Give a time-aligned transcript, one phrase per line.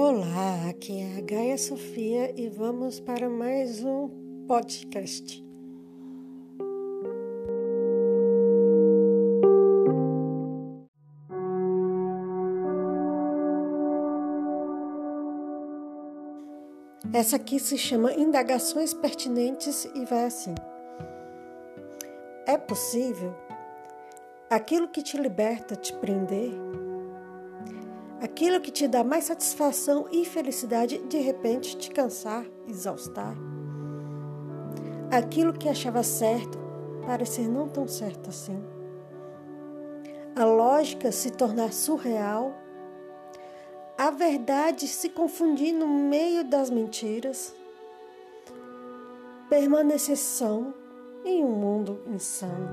[0.00, 4.08] Olá, aqui é a Gaia Sofia e vamos para mais um
[4.46, 5.44] podcast.
[17.12, 20.54] Essa aqui se chama Indagações Pertinentes e vai assim.
[22.46, 23.34] É possível
[24.48, 26.52] aquilo que te liberta te prender?
[28.20, 33.36] Aquilo que te dá mais satisfação e felicidade de repente te cansar, exaustar?
[35.10, 36.58] Aquilo que achava certo
[37.06, 38.60] parecer não tão certo assim?
[40.34, 42.54] A lógica se tornar surreal?
[43.96, 47.54] A verdade se confundir no meio das mentiras?
[49.48, 50.74] Permanecer são
[51.24, 52.68] em um mundo insano?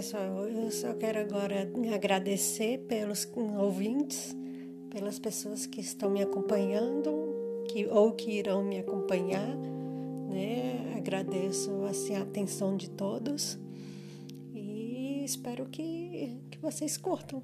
[0.00, 4.34] Pessoal, eu só quero agora agradecer pelos ouvintes,
[4.88, 9.54] pelas pessoas que estão me acompanhando, que ou que irão me acompanhar,
[10.26, 10.94] né?
[10.96, 13.58] Agradeço assim a atenção de todos
[14.54, 17.42] e espero que, que vocês curtam.